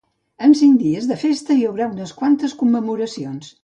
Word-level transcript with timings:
En 0.47 0.55
cinc 0.61 0.79
dies 0.85 1.05
de 1.11 1.19
festa, 1.25 1.59
hi 1.59 1.69
haurà 1.69 1.93
unes 1.95 2.17
quantes 2.25 2.61
commemoracions. 2.65 3.59